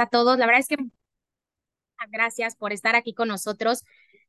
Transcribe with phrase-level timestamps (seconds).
[0.00, 0.38] a todos.
[0.38, 0.76] La verdad es que
[2.10, 3.84] gracias por estar aquí con nosotros.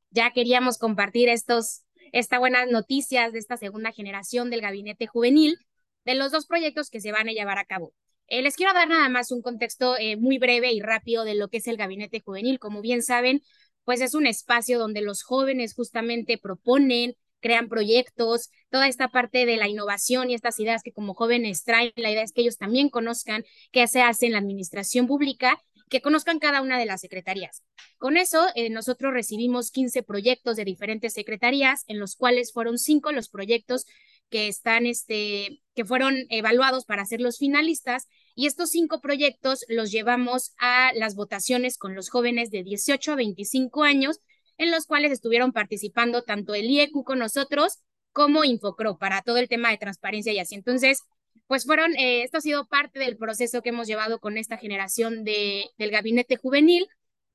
[0.09, 5.57] Ya queríamos compartir estos, estas buenas noticias de esta segunda generación del gabinete juvenil,
[6.05, 7.93] de los dos proyectos que se van a llevar a cabo.
[8.27, 11.49] Eh, les quiero dar nada más un contexto eh, muy breve y rápido de lo
[11.49, 12.59] que es el gabinete juvenil.
[12.59, 13.41] Como bien saben,
[13.83, 19.57] pues es un espacio donde los jóvenes justamente proponen, crean proyectos, toda esta parte de
[19.57, 22.89] la innovación y estas ideas que como jóvenes traen, la idea es que ellos también
[22.89, 27.63] conozcan qué se hace en la administración pública, que conozcan cada una de las secretarías.
[27.97, 33.11] Con eso, eh, nosotros recibimos 15 proyectos de diferentes secretarías, en los cuales fueron cinco
[33.11, 33.85] los proyectos
[34.29, 39.91] que están, este, que fueron evaluados para ser los finalistas y estos cinco proyectos los
[39.91, 44.21] llevamos a las votaciones con los jóvenes de 18 a 25 años,
[44.61, 47.79] en los cuales estuvieron participando tanto el IEQ con nosotros
[48.13, 50.53] como Infocro para todo el tema de transparencia y así.
[50.53, 50.99] Entonces,
[51.47, 55.23] pues fueron, eh, esto ha sido parte del proceso que hemos llevado con esta generación
[55.23, 56.87] de, del gabinete juvenil.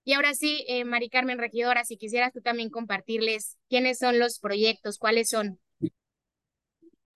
[0.05, 4.39] Y ahora sí, eh, Mari Carmen Regidora, si quisieras tú también compartirles quiénes son los
[4.39, 5.59] proyectos, cuáles son.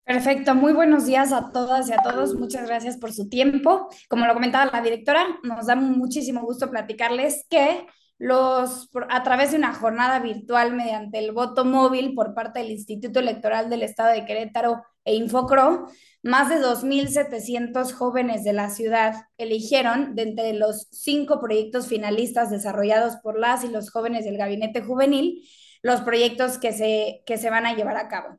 [0.04, 2.34] Perfecto, muy buenos días a todas y a todos.
[2.34, 3.90] Muchas gracias por su tiempo.
[4.08, 7.86] Como lo comentaba la directora, nos da muchísimo gusto platicarles que
[8.18, 13.20] los, a través de una jornada virtual mediante el voto móvil por parte del Instituto
[13.20, 15.86] Electoral del Estado de Querétaro e Infocro,
[16.22, 23.16] más de 2.700 jóvenes de la ciudad eligieron de entre los cinco proyectos finalistas desarrollados
[23.22, 25.48] por las y los jóvenes del Gabinete Juvenil
[25.82, 28.38] los proyectos que se, que se van a llevar a cabo.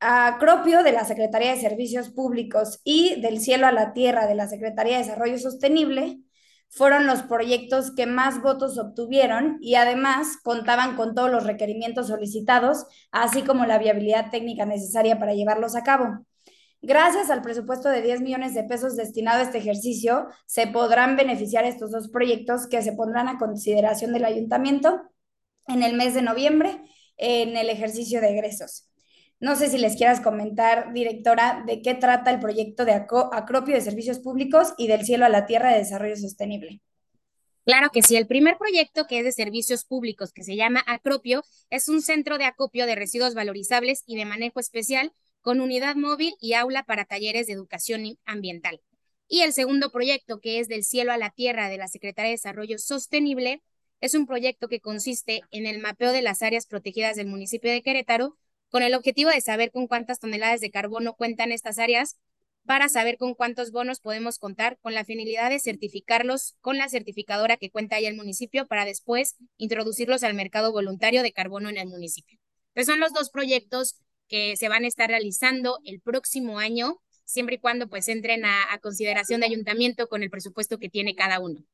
[0.00, 4.48] Acropio de la Secretaría de Servicios Públicos y del Cielo a la Tierra de la
[4.48, 6.18] Secretaría de Desarrollo Sostenible
[6.68, 12.86] fueron los proyectos que más votos obtuvieron y además contaban con todos los requerimientos solicitados,
[13.10, 16.26] así como la viabilidad técnica necesaria para llevarlos a cabo.
[16.82, 21.64] Gracias al presupuesto de 10 millones de pesos destinado a este ejercicio, se podrán beneficiar
[21.64, 25.02] estos dos proyectos que se pondrán a consideración del ayuntamiento
[25.66, 26.82] en el mes de noviembre
[27.16, 28.88] en el ejercicio de egresos.
[29.38, 33.82] No sé si les quieras comentar, directora, de qué trata el proyecto de Acropio de
[33.82, 36.80] Servicios Públicos y del Cielo a la Tierra de Desarrollo Sostenible.
[37.66, 41.42] Claro que sí, el primer proyecto que es de servicios públicos, que se llama Acropio,
[41.68, 45.12] es un centro de acopio de residuos valorizables y de manejo especial
[45.42, 48.80] con unidad móvil y aula para talleres de educación ambiental.
[49.28, 52.36] Y el segundo proyecto, que es del cielo a la tierra de la Secretaría de
[52.36, 53.62] Desarrollo Sostenible,
[54.00, 57.82] es un proyecto que consiste en el mapeo de las áreas protegidas del municipio de
[57.82, 58.36] Querétaro
[58.76, 62.18] con el objetivo de saber con cuántas toneladas de carbono cuentan estas áreas
[62.66, 67.56] para saber con cuántos bonos podemos contar, con la finalidad de certificarlos con la certificadora
[67.56, 71.88] que cuenta ahí el municipio para después introducirlos al mercado voluntario de carbono en el
[71.88, 72.38] municipio.
[72.74, 73.96] Entonces son los dos proyectos
[74.28, 78.78] que se van a estar realizando el próximo año, siempre y cuando pues entren a
[78.82, 81.64] consideración de ayuntamiento con el presupuesto que tiene cada uno.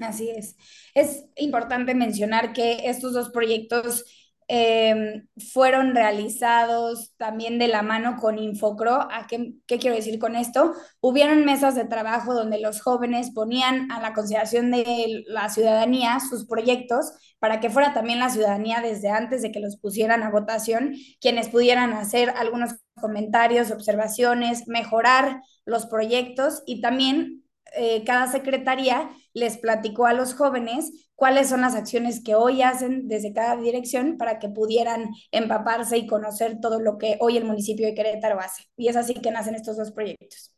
[0.00, 0.56] Así es.
[0.94, 4.04] Es importante mencionar que estos dos proyectos
[4.48, 9.08] Em, fueron realizados también de la mano con Infocro.
[9.10, 10.74] ¿A qué, qué, quiero decir con esto?
[11.00, 16.46] Hubieron mesas de trabajo donde los jóvenes ponían a la consideración de la ciudadanía sus
[16.46, 20.94] proyectos para que fuera también la ciudadanía desde antes de que los pusieran a votación,
[21.20, 27.41] quienes pudieran hacer algunos comentarios, observaciones, mejorar los proyectos y también
[27.74, 33.08] eh, cada secretaría les platicó a los jóvenes cuáles son las acciones que hoy hacen
[33.08, 37.86] desde cada dirección para que pudieran empaparse y conocer todo lo que hoy el municipio
[37.86, 38.64] de Querétaro hace.
[38.76, 40.52] Y es así que nacen estos dos proyectos.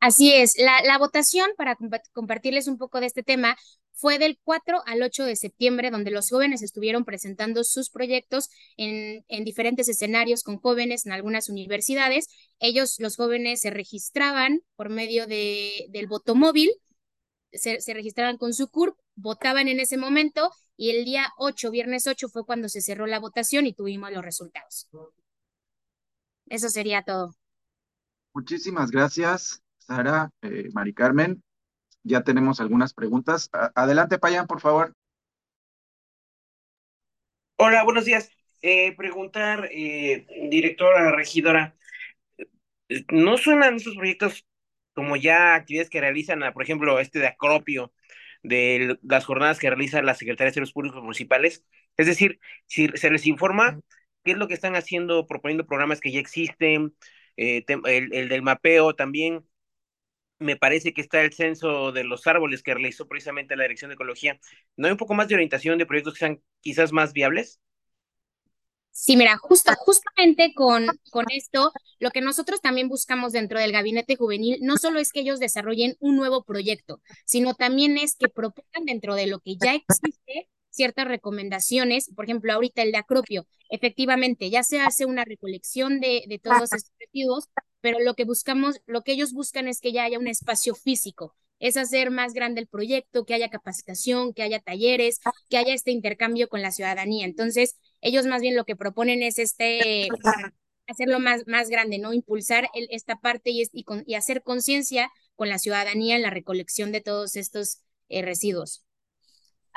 [0.00, 1.76] Así es, la, la votación, para
[2.12, 3.56] compartirles un poco de este tema,
[3.98, 9.24] fue del 4 al 8 de septiembre, donde los jóvenes estuvieron presentando sus proyectos en,
[9.26, 12.28] en, diferentes escenarios con jóvenes en algunas universidades.
[12.60, 16.70] Ellos, los jóvenes, se registraban por medio de, del voto móvil,
[17.52, 22.28] se, registraban con su CURP, votaban en ese momento y el día 8, viernes 8,
[22.28, 24.88] fue cuando se cerró la votación y tuvimos los resultados.
[26.46, 27.34] Eso sería todo.
[28.32, 31.42] Muchísimas gracias, Sara, eh, Mari Carmen
[32.02, 33.50] ya tenemos algunas preguntas.
[33.74, 34.94] Adelante, Payan, por favor.
[37.56, 38.30] Hola, buenos días.
[38.62, 41.76] Eh, preguntar, eh, directora, regidora,
[43.10, 44.46] ¿no suenan esos proyectos
[44.94, 47.92] como ya actividades que realizan, por ejemplo, este de acropio,
[48.42, 51.64] de las jornadas que realiza la Secretaría de Servicios Públicos Municipales?
[51.96, 53.80] Es decir, si se les informa
[54.24, 56.96] qué es lo que están haciendo, proponiendo programas que ya existen,
[57.36, 59.44] eh, el, el del mapeo también,
[60.38, 63.94] me parece que está el censo de los árboles que realizó precisamente la Dirección de
[63.94, 64.38] Ecología.
[64.76, 67.60] ¿No hay un poco más de orientación de proyectos que sean quizás más viables?
[68.90, 74.16] Sí, mira, justo, justamente con, con esto, lo que nosotros también buscamos dentro del gabinete
[74.16, 78.84] juvenil no solo es que ellos desarrollen un nuevo proyecto, sino también es que propongan
[78.86, 84.50] dentro de lo que ya existe ciertas recomendaciones, por ejemplo, ahorita el de acropio, efectivamente,
[84.50, 87.44] ya se hace una recolección de, de todos estos residuos,
[87.90, 91.34] pero lo que buscamos, lo que ellos buscan es que ya haya un espacio físico,
[91.58, 95.90] es hacer más grande el proyecto, que haya capacitación, que haya talleres, que haya este
[95.90, 97.24] intercambio con la ciudadanía.
[97.24, 100.08] Entonces, ellos más bien lo que proponen es este
[100.86, 102.12] hacerlo más, más grande, ¿no?
[102.12, 107.36] Impulsar esta parte y, y, hacer conciencia con la ciudadanía en la recolección de todos
[107.36, 107.80] estos
[108.10, 108.84] eh, residuos.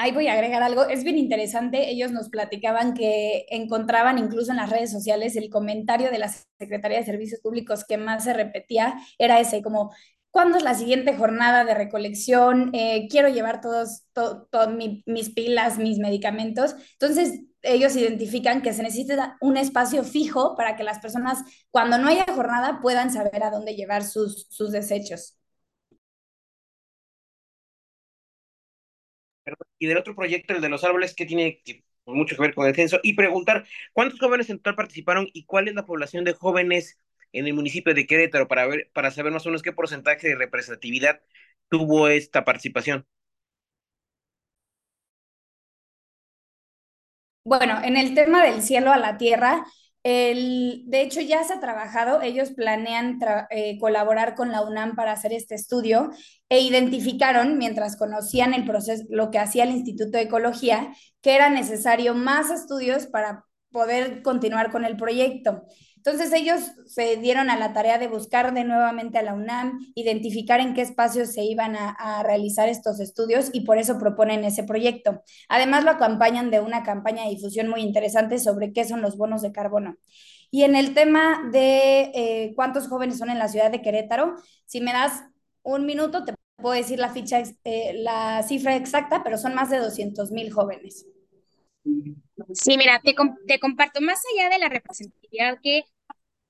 [0.02, 4.58] Ahí voy a agregar algo, es bien interesante, ellos nos platicaban que encontraban incluso en
[4.58, 8.96] las redes sociales el comentario de la Secretaría de Servicios Públicos que más se repetía,
[9.20, 9.92] era ese, como
[10.32, 12.72] ¿Cuándo es la siguiente jornada de recolección?
[12.74, 14.06] Eh, quiero llevar todos
[15.06, 16.76] mis pilas, mis medicamentos.
[16.94, 22.08] Entonces, ellos identifican que se necesita un espacio fijo para que las personas, cuando no
[22.08, 25.38] haya jornada, puedan saber a dónde llevar sus, sus desechos.
[29.80, 31.62] Y del otro proyecto, el de los árboles, que tiene
[32.06, 35.68] mucho que ver con el censo, y preguntar cuántos jóvenes en total participaron y cuál
[35.68, 37.00] es la población de jóvenes
[37.34, 40.36] en el municipio de Querétaro para, ver, para saber más o menos qué porcentaje de
[40.36, 41.22] representatividad
[41.70, 43.06] tuvo esta participación.
[47.44, 49.66] Bueno, en el tema del cielo a la tierra,
[50.04, 53.20] el, de hecho ya se ha trabajado, ellos planean
[53.52, 56.10] eh, colaborar con la UNAM para hacer este estudio
[56.50, 61.50] e identificaron, mientras conocían el proceso, lo que hacía el Instituto de Ecología, que era
[61.50, 65.64] necesario más estudios para poder continuar con el proyecto.
[66.04, 70.60] Entonces ellos se dieron a la tarea de buscar de nuevamente a la UNAM, identificar
[70.60, 75.22] en qué espacios se iban a, realizar estos estudios y por eso proponen ese proyecto.
[75.48, 79.44] Además lo acompañan de una campaña de difusión muy interesante sobre qué son los bonos
[79.44, 79.96] de carbono.
[80.50, 84.34] Y en el tema de eh, cuántos jóvenes son en la ciudad de Querétaro,
[84.66, 85.24] si me das
[85.62, 89.78] un minuto te puedo decir la ficha, eh, la cifra exacta, pero son más de
[89.78, 91.06] 200 mil jóvenes.
[92.54, 93.16] Sí, mira, te,
[93.48, 95.84] te comparto, más allá de la representatividad que,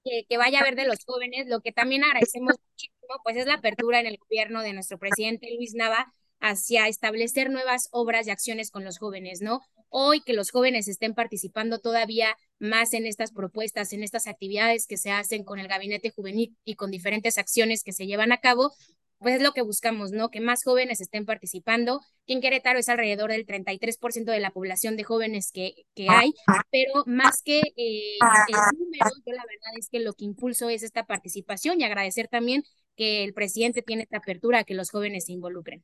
[0.03, 3.55] que, vaya a haber de los jóvenes, lo que también agradecemos muchísimo, pues es la
[3.55, 8.71] apertura en el gobierno de nuestro presidente Luis Nava hacia establecer nuevas obras y acciones
[8.71, 9.61] con los jóvenes, ¿no?
[9.89, 14.97] Hoy que los jóvenes estén participando todavía más en estas propuestas, en estas actividades que
[14.97, 18.73] se hacen con el gabinete juvenil y con diferentes acciones que se llevan a cabo,
[19.21, 20.29] pues es lo que buscamos, ¿no?
[20.29, 22.01] Que más jóvenes estén participando.
[22.25, 26.33] Que en Querétaro es alrededor del 33% de la población de jóvenes que, que hay,
[26.71, 30.81] pero más que eh, el número, yo la verdad es que lo que impulso es
[30.81, 32.63] esta participación y agradecer también
[32.97, 35.83] que el presidente tiene esta apertura a que los jóvenes se involucren.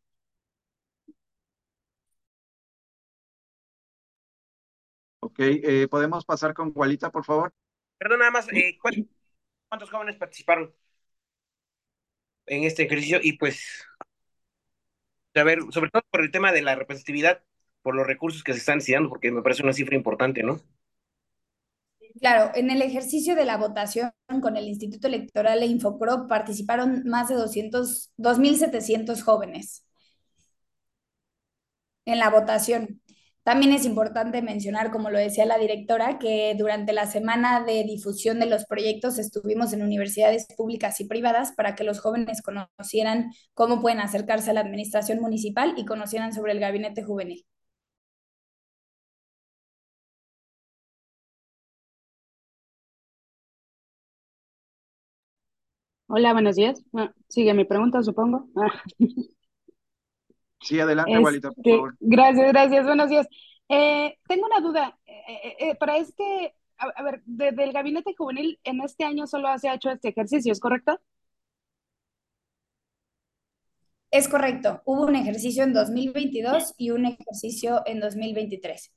[5.19, 7.53] Ok, eh, ¿podemos pasar con Gualita, por favor?
[7.99, 10.73] Perdón, nada más, eh, ¿cuántos jóvenes participaron?
[12.47, 13.85] En este ejercicio y pues,
[15.35, 17.43] a ver, sobre todo por el tema de la representatividad,
[17.81, 20.61] por los recursos que se están necesitando, porque me parece una cifra importante, ¿no?
[22.19, 24.11] Claro, en el ejercicio de la votación
[24.41, 29.85] con el Instituto Electoral e Infocro participaron más de 200, 2.700 jóvenes
[32.05, 33.01] en la votación.
[33.47, 38.41] También es importante mencionar, como lo decía la directora, que durante la semana de difusión
[38.41, 43.79] de los proyectos estuvimos en universidades públicas y privadas para que los jóvenes conocieran cómo
[43.81, 47.45] pueden acercarse a la administración municipal y conocieran sobre el gabinete juvenil.
[56.07, 56.83] Hola, buenos días.
[57.29, 58.49] Sigue mi pregunta, supongo.
[58.57, 58.83] Ah.
[60.61, 61.95] Sí, adelante, Walita, por este, favor.
[61.99, 63.27] Gracias, gracias, buenos días.
[63.69, 64.97] Eh, tengo una duda.
[65.05, 69.69] Eh, eh, para este, a, ver, desde el gabinete juvenil, en este año solo se
[69.69, 70.99] ha hecho este ejercicio, ¿es correcto?
[74.09, 74.81] Es correcto.
[74.85, 78.91] Hubo un ejercicio en 2022 y un ejercicio en 2023.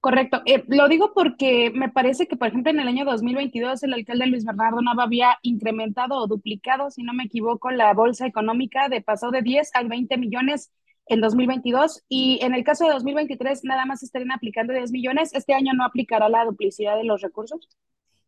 [0.00, 0.40] Correcto.
[0.46, 4.26] Eh, lo digo porque me parece que, por ejemplo, en el año 2022 el alcalde
[4.26, 9.02] Luis Bernardo Nava había incrementado o duplicado, si no me equivoco, la bolsa económica de
[9.02, 10.72] pasó de 10 a 20 millones
[11.04, 15.34] en 2022 y en el caso de 2023 nada más estarían aplicando 10 millones.
[15.34, 17.68] ¿Este año no aplicará la duplicidad de los recursos?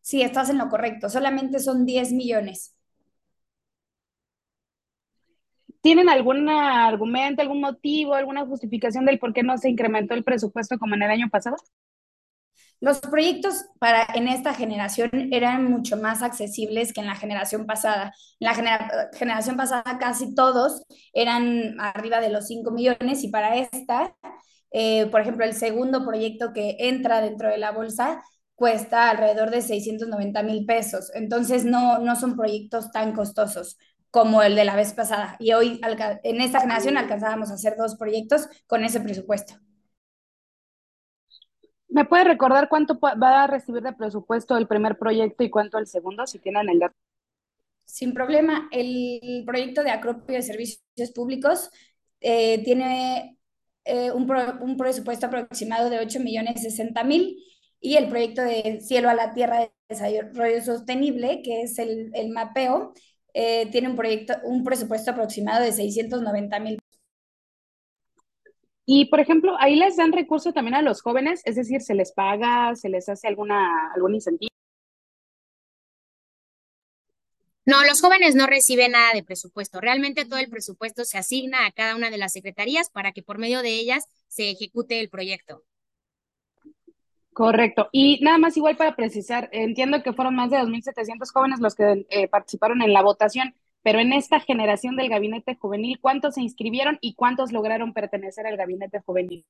[0.01, 1.09] Sí, estás en lo correcto.
[1.09, 2.75] Solamente son 10 millones.
[5.83, 10.79] ¿Tienen algún argumento, algún motivo, alguna justificación del por qué no se incrementó el presupuesto
[10.79, 11.57] como en el año pasado?
[12.79, 18.13] Los proyectos para en esta generación eran mucho más accesibles que en la generación pasada.
[18.39, 24.15] En la generación pasada casi todos eran arriba de los 5 millones y para esta
[24.77, 28.23] Eh, por ejemplo, el segundo proyecto que entra dentro de la bolsa
[28.55, 31.11] cuesta alrededor de 690 mil pesos.
[31.15, 33.77] Entonces, no, no son proyectos tan costosos
[34.13, 35.37] como el de la vez pasada.
[35.39, 35.81] Y hoy,
[36.23, 39.55] en esta generación, alcanzábamos a hacer dos proyectos con ese presupuesto.
[41.87, 45.87] ¿Me puede recordar cuánto va a recibir de presupuesto el primer proyecto y cuánto el
[45.87, 46.95] segundo, si tienen el dato?
[47.85, 48.69] Sin problema.
[48.71, 51.71] El proyecto de acropio de servicios públicos
[52.19, 53.39] eh, tiene
[53.83, 57.43] eh, un, un, presupuesto aproximado de 8 millones 60 mil
[57.79, 62.29] y el proyecto de Cielo a la Tierra de Desarrollo Sostenible, que es el, el
[62.29, 62.93] mapeo,
[63.33, 66.79] eh, tiene un, proyecto, un presupuesto aproximado de 690 mil.
[68.85, 72.11] Y, por ejemplo, ahí les dan recursos también a los jóvenes, es decir, se les
[72.11, 74.49] paga, se les hace alguna, algún incentivo.
[77.65, 79.79] No, los jóvenes no reciben nada de presupuesto.
[79.79, 83.37] Realmente todo el presupuesto se asigna a cada una de las secretarías para que por
[83.37, 85.63] medio de ellas se ejecute el proyecto.
[87.33, 87.89] Correcto.
[87.91, 92.05] Y nada más igual para precisar, entiendo que fueron más de 2.700 jóvenes los que
[92.09, 96.99] eh, participaron en la votación, pero en esta generación del gabinete juvenil, ¿cuántos se inscribieron
[97.01, 99.45] y cuántos lograron pertenecer al gabinete juvenil?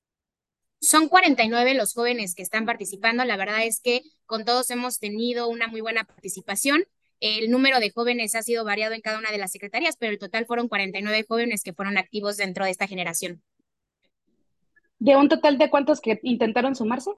[0.80, 3.24] Son 49 los jóvenes que están participando.
[3.26, 6.84] La verdad es que con todos hemos tenido una muy buena participación.
[7.20, 10.20] El número de jóvenes ha sido variado en cada una de las secretarías, pero el
[10.20, 13.42] total fueron 49 jóvenes que fueron activos dentro de esta generación.
[15.00, 17.12] ¿De un total de cuántos que intentaron sumarse?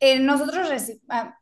[0.00, 0.68] Eh, nosotros,
[1.08, 1.38] ah,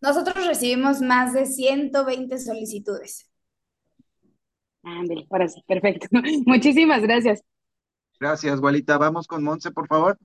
[0.00, 3.30] nosotros recibimos más de 120 solicitudes.
[4.82, 6.06] Ándale, ahora sí, perfecto.
[6.46, 7.42] Muchísimas gracias.
[8.20, 8.98] Gracias, Walita.
[8.98, 10.18] Vamos con Monse, por favor.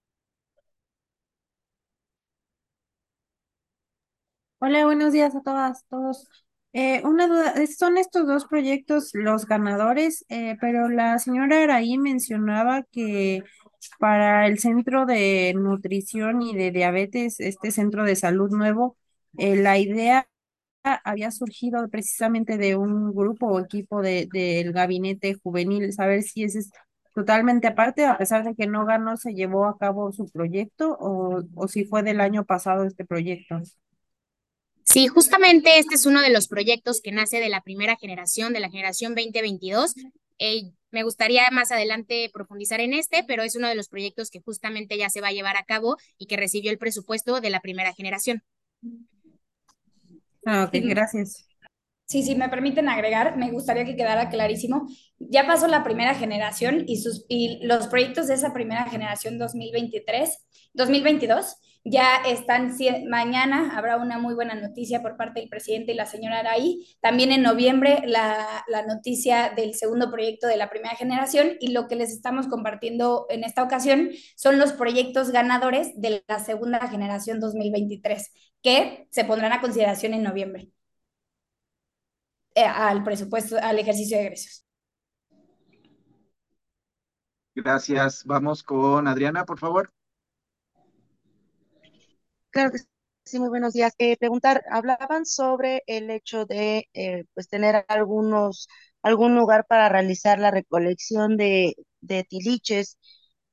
[4.60, 6.28] Hola, buenos días a todas, todos.
[6.74, 12.84] Eh, una duda, son estos dos proyectos los ganadores, eh, pero la señora Araí mencionaba
[12.92, 13.44] que
[14.00, 18.98] para el centro de nutrición y de diabetes, este centro de salud nuevo,
[19.38, 20.28] eh, la idea
[20.84, 26.72] había surgido precisamente de un grupo o equipo del gabinete juvenil, saber si ese es
[27.14, 31.44] totalmente aparte, a pesar de que no ganó, se llevó a cabo su proyecto o,
[31.56, 33.62] o si fue del año pasado este proyecto.
[34.84, 38.60] Sí, justamente este es uno de los proyectos que nace de la primera generación, de
[38.60, 39.96] la generación 2022.
[40.40, 44.42] Eh, me gustaría más adelante profundizar en este, pero es uno de los proyectos que
[44.42, 47.62] justamente ya se va a llevar a cabo y que recibió el presupuesto de la
[47.62, 48.44] primera generación.
[50.46, 51.48] Ah, ok, gracias.
[52.06, 54.86] Sí, sí, me permiten agregar, me gustaría que quedara clarísimo.
[55.18, 60.46] Ya pasó la primera generación y, sus, y los proyectos de esa primera generación 2023,
[60.74, 62.76] 2022 ya están,
[63.10, 66.96] mañana habrá una muy buena noticia por parte del presidente y la señora Araí.
[67.02, 71.88] También en noviembre la, la, noticia del segundo proyecto de la primera generación y lo
[71.88, 77.40] que les estamos compartiendo en esta ocasión son los proyectos ganadores de la segunda generación
[77.40, 80.70] 2023 que se pondrán a consideración en noviembre
[82.56, 84.66] eh, al presupuesto, al ejercicio de egresos.
[87.56, 88.24] Gracias.
[88.26, 89.92] Vamos con Adriana, por favor.
[92.52, 92.80] Claro que
[93.26, 93.94] sí, muy buenos días.
[93.98, 98.68] Eh, preguntar, hablaban sobre el hecho de eh, pues tener algunos,
[99.02, 102.98] algún lugar para realizar la recolección de, de tiliches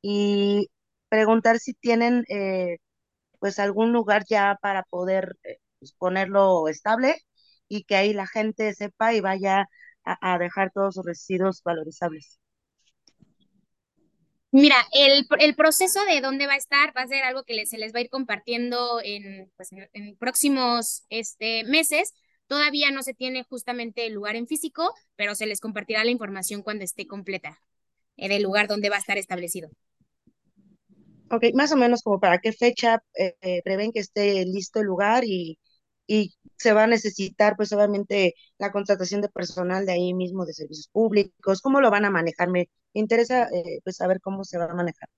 [0.02, 0.68] y
[1.08, 2.78] preguntar si tienen eh,
[3.40, 5.36] pues algún lugar ya para poder
[5.80, 7.16] pues, ponerlo estable
[7.68, 9.66] y que ahí la gente sepa y vaya
[10.04, 12.38] a dejar todos sus residuos valorizables.
[14.50, 17.76] Mira, el, el, proceso de dónde va a estar va a ser algo que se
[17.76, 22.14] les va a ir compartiendo en, pues, en, próximos este, meses.
[22.46, 26.62] Todavía no se tiene justamente el lugar en físico, pero se les compartirá la información
[26.62, 27.60] cuando esté completa
[28.16, 29.68] eh, del lugar donde va a estar establecido.
[31.30, 34.86] Ok, más o menos como para qué fecha eh, eh, prevén que esté listo el
[34.86, 35.58] lugar y,
[36.06, 40.52] y se va a necesitar pues obviamente la contratación de personal de ahí mismo de
[40.52, 42.48] servicios públicos, ¿cómo lo van a manejar?
[42.48, 45.08] Me interesa eh, pues saber cómo se va a manejar.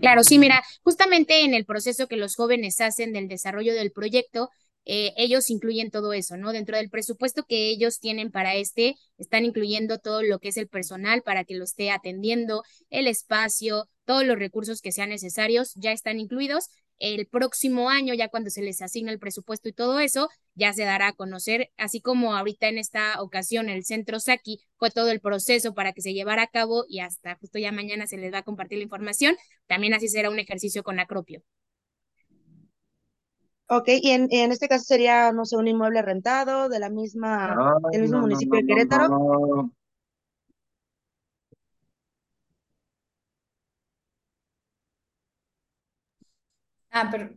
[0.00, 4.50] Claro, sí, mira, justamente en el proceso que los jóvenes hacen del desarrollo del proyecto,
[4.86, 6.52] eh, ellos incluyen todo eso, ¿no?
[6.52, 10.68] Dentro del presupuesto que ellos tienen para este, están incluyendo todo lo que es el
[10.68, 15.92] personal para que lo esté atendiendo, el espacio, todos los recursos que sean necesarios ya
[15.92, 20.28] están incluidos el próximo año, ya cuando se les asigna el presupuesto y todo eso,
[20.54, 24.90] ya se dará a conocer, así como ahorita en esta ocasión el centro Saki fue
[24.90, 28.16] todo el proceso para que se llevara a cabo y hasta justo ya mañana se
[28.16, 29.36] les va a compartir la información,
[29.66, 31.42] también así será un ejercicio con Acropio.
[33.66, 37.56] Ok, y en, en este caso sería, no sé, un inmueble rentado de la misma,
[37.90, 39.70] del mismo municipio de Querétaro.
[46.96, 47.30] Ah, pero,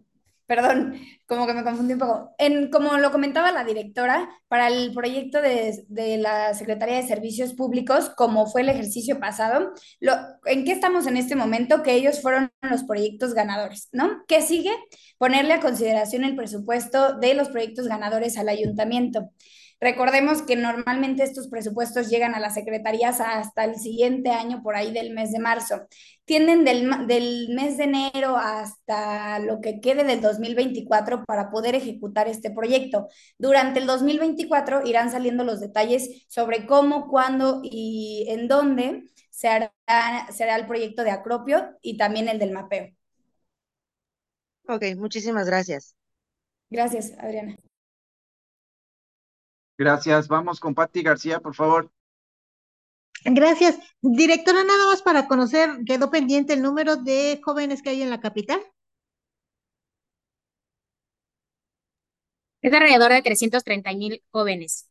[0.45, 2.35] perdón, como que me confundí un poco.
[2.37, 7.53] En, como lo comentaba la directora, para el proyecto de, de la Secretaría de Servicios
[7.55, 10.13] Públicos, como fue el ejercicio pasado, lo,
[10.45, 11.81] ¿en qué estamos en este momento?
[11.81, 14.23] Que ellos fueron los proyectos ganadores, ¿no?
[14.27, 14.71] ¿Qué sigue?
[15.17, 19.31] Ponerle a consideración el presupuesto de los proyectos ganadores al ayuntamiento.
[19.79, 24.91] Recordemos que normalmente estos presupuestos llegan a las secretarías hasta el siguiente año, por ahí
[24.91, 25.88] del mes de marzo.
[26.25, 32.27] Tienden del, del, mes de enero hasta lo que quede del 2024 para poder ejecutar
[32.27, 33.07] este proyecto.
[33.38, 39.72] Durante el 2024 irán saliendo los detalles sobre cómo, cuándo y en dónde se hará,
[40.31, 42.89] se hará el proyecto de acropio y también el del mapeo.
[44.67, 45.96] Ok, muchísimas gracias.
[46.69, 47.55] Gracias, Adriana.
[49.77, 50.27] Gracias.
[50.27, 51.91] Vamos con Patti García, por favor.
[53.25, 53.77] Gracias.
[54.01, 58.19] Directora, nada más para conocer, quedó pendiente el número de jóvenes que hay en la
[58.19, 58.60] capital.
[62.62, 64.89] Es alrededor de 330 mil jóvenes.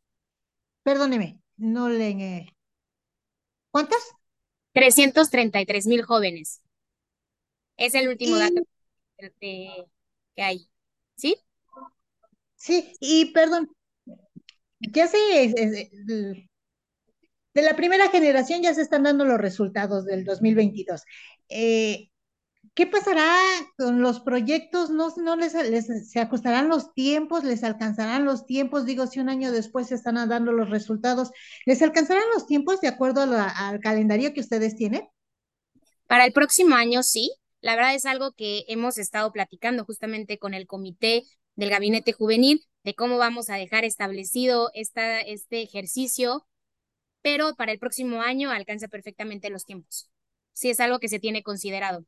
[0.82, 2.52] Perdóneme, no le...
[3.70, 4.02] ¿Cuántas?
[4.72, 6.60] 333 mil jóvenes.
[7.76, 8.60] Es el último Y- dato
[9.18, 9.86] de-
[10.34, 10.68] que hay.
[11.16, 11.36] ¿Sí?
[12.56, 13.70] Sí, y perdón,
[14.92, 16.48] ya es- el-
[17.54, 21.02] de la primera generación ya se están dando los resultados del 2022.
[21.48, 22.10] Eh,
[22.74, 23.34] ¿qué pasará
[23.78, 24.90] con los proyectos?
[24.90, 25.52] ¿No, les,
[26.10, 27.44] se ajustarán los tiempos?
[27.44, 28.86] ¿Les alcanzarán los tiempos?
[28.86, 31.30] Digo, si un año después se están dando los resultados,
[31.66, 35.08] ¿les alcanzarán los tiempos de acuerdo al calendario que ustedes tienen?
[36.06, 37.32] Para el próximo año, sí.
[37.60, 41.24] La verdad es algo que hemos estado platicando justamente con el comité
[41.56, 46.46] del gabinete juvenil de cómo vamos a dejar establecido esta, este ejercicio,
[47.22, 50.10] pero para el próximo año alcanza perfectamente los tiempos.
[50.52, 52.04] Sí, es algo que se tiene considerado.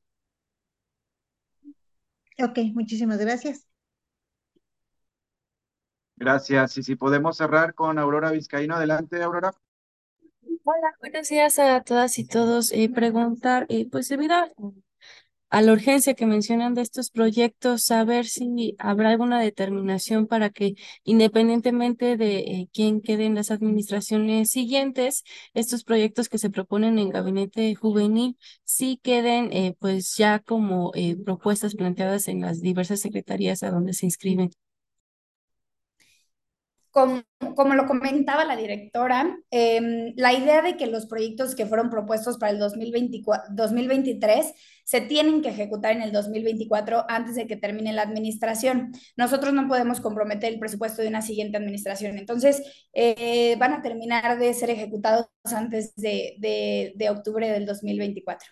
[2.39, 3.67] Ok, muchísimas gracias.
[6.15, 6.79] Gracias.
[6.79, 8.77] Y si podemos cerrar con Aurora Vizcaíno.
[8.77, 9.53] Adelante, Aurora.
[10.65, 12.73] Hola, buenos días a todas y todos.
[12.73, 14.49] Eh, preguntar, eh, pues debido a,
[15.51, 20.75] a la urgencia que mencionan de estos proyectos, saber si habrá alguna determinación para que
[21.05, 27.11] independientemente de eh, quién quede en las administraciones siguientes, estos proyectos que se proponen en
[27.11, 33.63] gabinete juvenil sí queden eh, pues ya como eh, propuestas planteadas en las diversas secretarías
[33.63, 34.51] a donde se inscriben.
[37.55, 42.39] Como, lo comentaba la directora, eh, la idea de que los proyectos que fueron propuestos
[42.39, 44.53] para el 2024, 2023
[44.85, 48.93] se tienen que ejecutar en el 2024 antes de que termine la administración.
[49.17, 52.19] Nosotros no podemos comprometer el presupuesto de una siguiente administración.
[52.19, 58.49] Entonces, eh, van a terminar de ser ejecutados antes de, de, de octubre del 2024.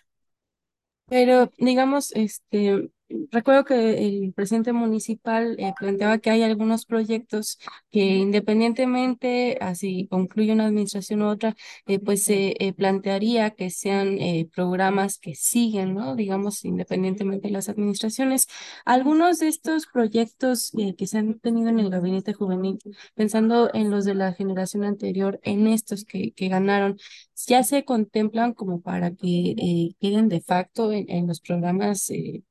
[1.09, 2.89] Pero, digamos, este,
[3.31, 7.57] recuerdo que el presidente municipal eh, planteaba que hay algunos proyectos
[7.91, 14.17] que independientemente, así concluye una administración u otra, eh, pues se eh, plantearía que sean
[14.55, 16.15] programas que siguen, ¿no?
[16.15, 18.47] Digamos, independientemente de las administraciones.
[18.85, 22.79] Algunos de estos proyectos que se han tenido en el gabinete juvenil,
[23.15, 26.97] pensando en los de la generación anterior, en estos que, que ganaron,
[27.47, 32.43] ya se contemplan como para que queden de facto en, en los programas eh,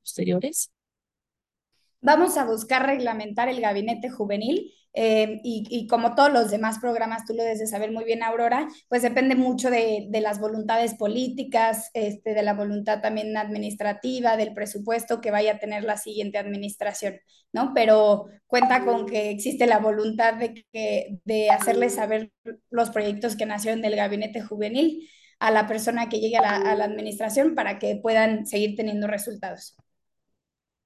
[2.01, 7.35] Vamos a buscar reglamentar el gabinete juvenil eh, y, como todos los demás programas, tú
[7.35, 12.33] lo debes de saber muy bien, Aurora, pues depende mucho de, las voluntades políticas, este,
[12.33, 17.19] de la voluntad también administrativa, del presupuesto que vaya a tener la siguiente administración,
[17.53, 17.73] ¿no?
[17.75, 22.33] Pero cuenta con que existe la voluntad de, que, de hacerles saber
[22.71, 27.55] los proyectos que nacieron del gabinete juvenil a la persona que llegue a la administración
[27.55, 29.77] para que puedan seguir teniendo resultados.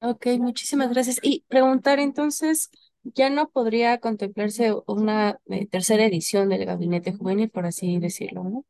[0.03, 1.19] Ok, muchísimas gracias.
[1.23, 2.71] Y preguntar entonces,
[3.03, 8.65] ¿ya no podría contemplarse una eh, tercera edición del gabinete juvenil, por así decirlo, ¿no?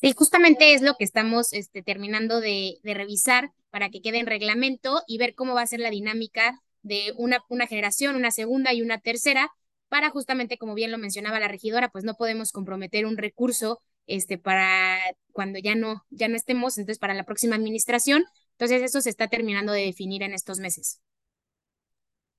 [0.00, 5.02] Sí, justamente es lo que estamos este, terminando de, revisar para que quede en reglamento
[5.06, 8.98] y ver cómo va a ser la dinámica de una generación, una segunda y una
[8.98, 9.50] tercera,
[9.88, 14.38] para justamente, como bien lo mencionaba la regidora, pues no podemos comprometer un recurso este,
[14.38, 14.98] para
[15.32, 18.24] cuando ya no, ya no estemos, entonces para la próxima administración.
[18.52, 21.00] Entonces eso se está terminando de definir en estos meses.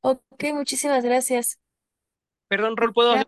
[0.01, 1.59] Ok, muchísimas gracias.
[2.47, 3.27] Perdón, Rol, ¿puedo hacer?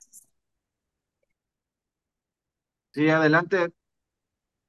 [2.93, 3.74] Sí, adelante.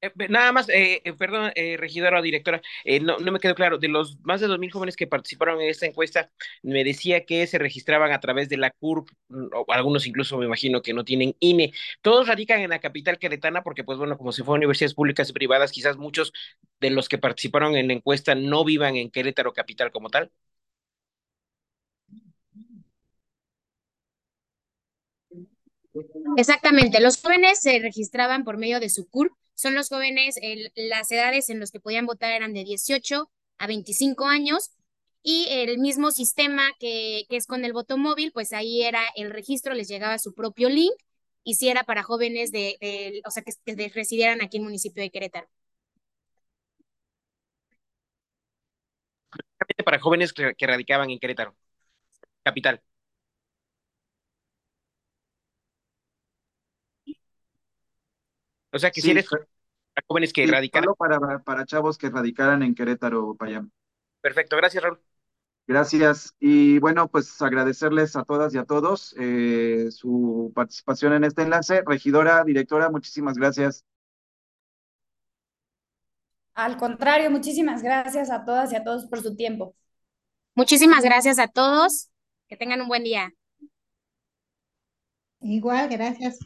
[0.06, 2.60] Eh, nada más, eh, eh, perdón, regidora o directora,
[3.02, 5.86] no, me quedó claro, de los más de dos mil jóvenes que participaron en esta
[5.86, 6.30] encuesta,
[6.62, 10.46] me decía que se registraban a través de la CURP, mm, o algunos incluso me
[10.46, 11.72] imagino que no tienen INE.
[12.02, 15.32] Todos radican en la capital queretana porque, pues bueno, como se fue universidades públicas y
[15.32, 16.32] privadas, quizás muchos
[16.80, 20.30] de los que participaron en la encuesta no vivan en Querétaro capital como tal.
[26.36, 30.38] Exactamente, los jóvenes se registraban por medio de su CURP son los jóvenes,
[30.76, 34.70] las edades en las que podían votar eran de 18 a 25 años
[35.22, 39.72] y el mismo sistema que, es con el voto móvil, pues ahí era el registro,
[39.74, 40.92] les llegaba su propio link
[41.42, 45.10] y si era para jóvenes de, o sea, que, residieran aquí en el municipio de
[45.10, 45.48] Querétaro.
[49.84, 51.56] Para jóvenes que, radicaban en Querétaro,
[52.42, 52.82] capital.
[58.76, 59.26] O sea que si eres
[60.06, 60.94] jóvenes que radicaran.
[60.98, 63.70] Para, para chavos que radicaran en Querétaro, Payam.
[64.20, 65.00] Perfecto, gracias, Raúl.
[65.66, 66.34] Gracias.
[66.38, 71.82] Y bueno, pues agradecerles a todas y a todos eh, su participación en este enlace.
[71.86, 73.84] Regidora, directora, muchísimas gracias.
[76.54, 79.74] Al contrario, muchísimas gracias a todas y a todos por su tiempo.
[80.54, 82.10] Muchísimas gracias a todos.
[82.48, 83.32] Que tengan un buen día.
[85.40, 86.38] Igual, gracias.